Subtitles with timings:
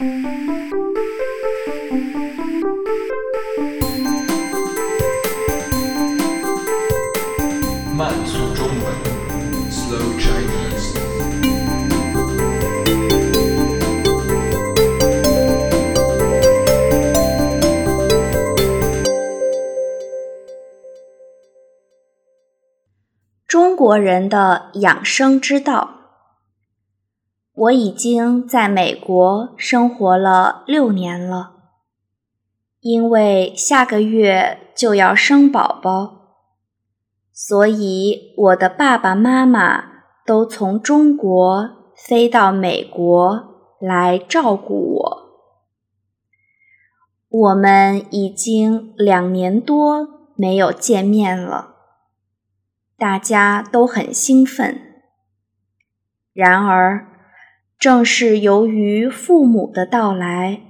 [0.00, 0.06] 慢
[8.24, 8.86] 速中文
[9.68, 10.94] ，Slow Chinese。
[23.48, 25.97] 中国人的养生之道。
[27.58, 31.54] 我已经在美国生活了六年了，
[32.78, 36.36] 因为下个月就要生宝宝，
[37.32, 45.18] 所以我的爸爸妈妈都从中国飞到美国来照顾我。
[47.28, 51.74] 我们已经两年多没有见面了，
[52.96, 54.80] 大家都很兴奋。
[56.32, 57.17] 然而，
[57.78, 60.62] 正是由于父母的到来，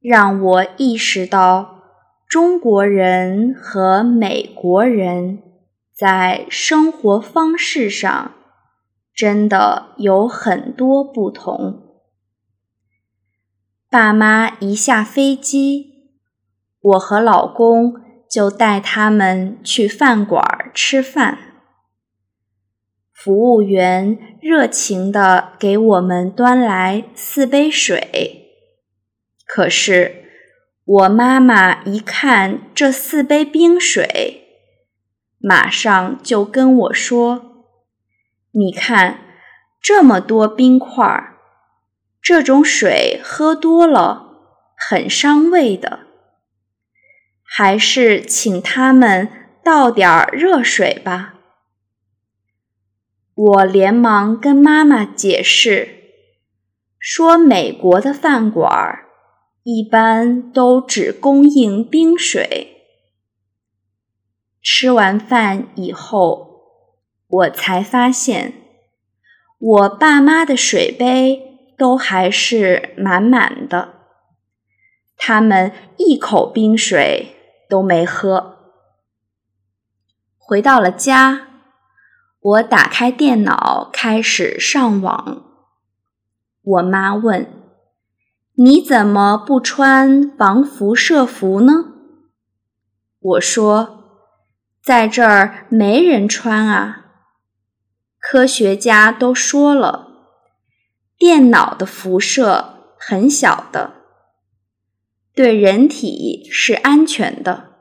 [0.00, 1.82] 让我意识到
[2.26, 5.42] 中国人和美国人
[5.94, 8.32] 在生活方式上
[9.14, 11.82] 真的有很多不同。
[13.90, 16.12] 爸妈一下飞机，
[16.80, 17.94] 我和老公
[18.30, 21.47] 就带他们去饭馆吃饭。
[23.20, 28.52] 服务员热情地给我们端来四杯水，
[29.44, 30.24] 可是
[30.84, 34.44] 我妈妈一看这四杯冰水，
[35.40, 37.64] 马上就跟我说
[38.54, 39.18] ：“你看
[39.82, 41.38] 这么多冰块儿，
[42.22, 44.28] 这种水喝多了
[44.76, 46.06] 很伤胃的，
[47.42, 49.28] 还是请他们
[49.64, 51.34] 倒点儿热水吧。”
[53.40, 56.10] 我连忙跟妈妈解释，
[56.98, 58.98] 说美国的饭馆
[59.62, 62.82] 一般都只供应冰水。
[64.60, 66.62] 吃完饭以后，
[67.28, 68.54] 我才发现，
[69.60, 74.00] 我爸妈的水杯都还是满满的，
[75.16, 77.36] 他们一口冰水
[77.68, 78.56] 都没喝。
[80.36, 81.44] 回到了家。
[82.48, 85.44] 我打开电脑，开始上网。
[86.62, 87.46] 我妈问
[88.56, 91.72] ：“你怎么不穿防辐射服呢？”
[93.20, 94.30] 我说
[94.82, 97.04] ：“在这儿没人穿啊。
[98.18, 100.06] 科学家都说了，
[101.18, 103.92] 电脑的辐射很小的，
[105.34, 107.74] 对人体是安全的。”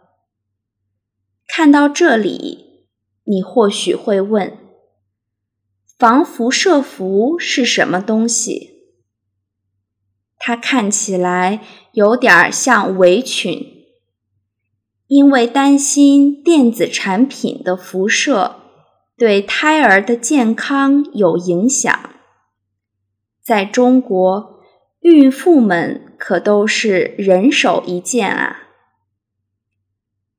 [1.47, 2.66] 看到这里。
[3.29, 4.57] 你或许会问：
[5.97, 8.85] 防辐射服是什么东西？
[10.37, 11.61] 它看起来
[11.91, 13.85] 有点像围裙，
[15.07, 18.61] 因为担心电子产品的辐射
[19.17, 22.15] 对胎儿的健康有影响。
[23.43, 24.61] 在中国，
[25.01, 28.69] 孕妇们可都是人手一件啊。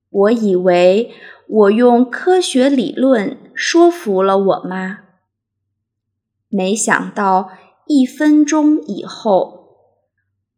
[0.09, 1.13] 我以为。
[1.51, 4.99] 我用科学理论说服了我妈，
[6.51, 7.53] 没想到
[7.87, 9.79] 一分钟以后，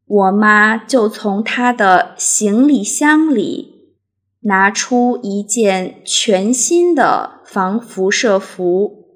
[0.05, 3.95] 我妈就从她的行李箱里
[4.41, 9.07] 拿出一件全新的防辐射服，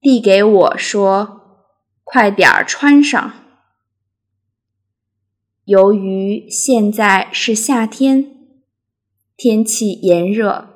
[0.00, 1.68] 递给我说
[2.02, 3.32] ：“快点儿穿上。”
[5.66, 8.33] 由于现在是夏天。
[9.36, 10.68] 天气炎热，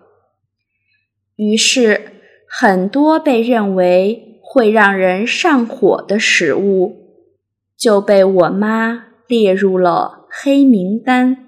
[1.36, 2.12] 于是
[2.48, 7.26] 很多被认为会让人上火的食物
[7.76, 11.46] 就被我妈列入了黑名单，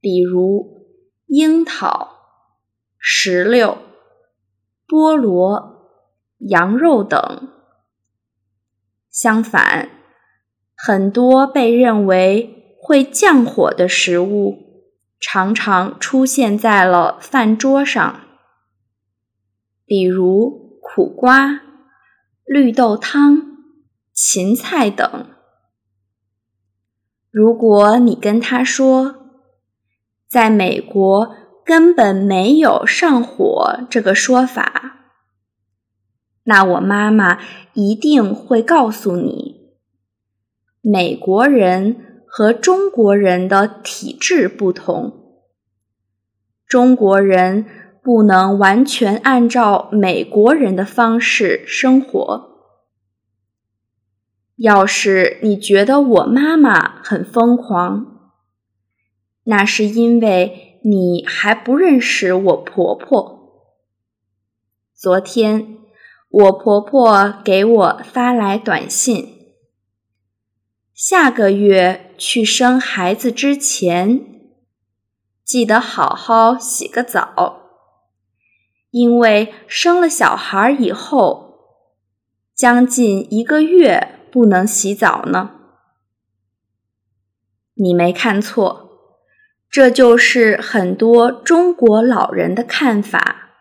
[0.00, 0.86] 比如
[1.26, 2.08] 樱桃、
[2.98, 3.78] 石榴、
[4.86, 5.90] 菠萝、
[6.38, 7.48] 羊肉等。
[9.10, 9.90] 相反，
[10.76, 14.67] 很多被认为会降火的食物。
[15.20, 18.20] 常常出现在了饭桌上，
[19.84, 21.60] 比如苦瓜、
[22.44, 23.56] 绿豆汤、
[24.12, 25.26] 芹菜等。
[27.30, 29.16] 如果你跟他说，
[30.28, 31.34] 在美国
[31.64, 34.98] 根本没有上火这个说法，
[36.44, 37.40] 那我妈妈
[37.74, 39.72] 一定会告诉你，
[40.80, 42.04] 美国人。
[42.30, 45.42] 和中国人的体质不同，
[46.66, 47.64] 中国人
[48.02, 52.46] 不能完全按照美国人的方式生活。
[54.56, 58.32] 要是你觉得我妈妈很疯狂，
[59.44, 63.38] 那是因为你还不认识我婆婆。
[64.94, 65.78] 昨天
[66.28, 69.54] 我婆婆给我发来短信，
[70.92, 74.20] 下个月去生孩子之前，
[75.44, 77.62] 记得好好洗个澡，
[78.90, 81.54] 因为生了小孩以后，
[82.54, 84.16] 将近一个月。
[84.30, 85.52] 不能洗澡呢？
[87.74, 88.90] 你没看错，
[89.70, 93.54] 这就是很多中国老人的看法。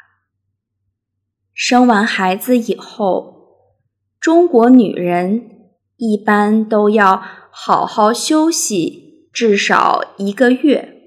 [1.54, 3.72] 生完孩子以后，
[4.20, 7.24] 中国女人一般都要
[7.60, 11.02] 好好休息至少一个月，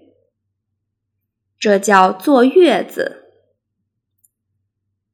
[1.56, 3.30] 这叫坐月子。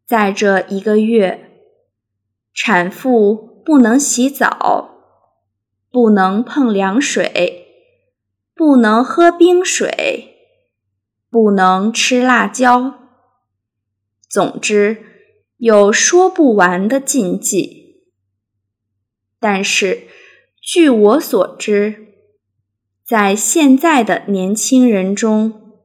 [0.06, 1.60] 在这一个月，
[2.54, 3.46] 产妇。
[3.66, 5.02] 不能洗澡，
[5.90, 7.66] 不能碰凉水，
[8.54, 10.36] 不能喝冰水，
[11.28, 12.94] 不能吃辣椒。
[14.28, 14.98] 总之，
[15.56, 18.04] 有说不完的禁忌。
[19.40, 20.06] 但是，
[20.66, 22.08] 据我所知，
[23.04, 25.76] 在现在的年轻人中，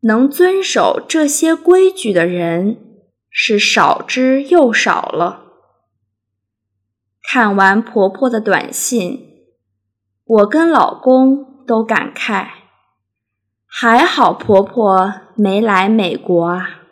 [0.00, 2.78] 能遵守这些规矩的人
[3.28, 5.42] 是少之又少了。
[7.22, 9.44] 看完婆婆的短信，
[10.24, 12.48] 我跟老公都感慨：
[13.66, 16.83] 还好婆婆没来美国啊。